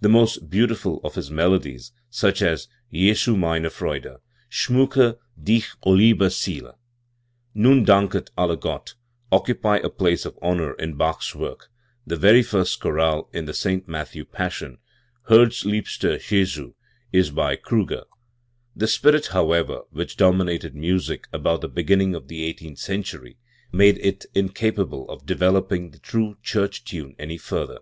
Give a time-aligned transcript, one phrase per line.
[0.00, 4.18] The most beautiful of his melodies, such as "Jesu mcinc Frcudc",
[4.50, 6.72] "Schmiicke dich, o liebe Seele", u
[7.54, 8.96] Nun danket alle Gott",
[9.30, 11.70] occupy a place of honour in Bach's work;
[12.04, 13.86] the very first chorale in the St.
[13.86, 14.78] Matthew Passion,
[15.28, 16.74] "Herzliebster Jcsu"
[17.12, 18.06] is by Criiger.
[18.74, 23.38] The spirit, however, which dominated music about the beginning of the eighteenth century
[23.70, 27.78] made it incapable of developing the true church time any further.